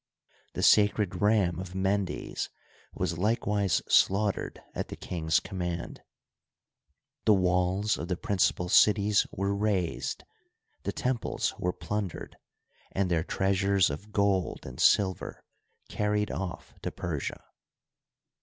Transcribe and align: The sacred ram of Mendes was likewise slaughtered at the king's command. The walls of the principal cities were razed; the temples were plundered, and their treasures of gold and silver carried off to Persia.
The 0.53 0.63
sacred 0.63 1.21
ram 1.21 1.59
of 1.59 1.75
Mendes 1.75 2.49
was 2.95 3.19
likewise 3.19 3.83
slaughtered 3.87 4.59
at 4.73 4.87
the 4.87 4.95
king's 4.95 5.39
command. 5.39 6.01
The 7.25 7.35
walls 7.35 7.99
of 7.99 8.07
the 8.07 8.17
principal 8.17 8.67
cities 8.67 9.27
were 9.31 9.55
razed; 9.55 10.23
the 10.85 10.91
temples 10.91 11.53
were 11.59 11.71
plundered, 11.71 12.35
and 12.91 13.11
their 13.11 13.23
treasures 13.23 13.91
of 13.91 14.11
gold 14.11 14.65
and 14.65 14.79
silver 14.79 15.43
carried 15.87 16.31
off 16.31 16.73
to 16.81 16.89
Persia. 16.91 17.43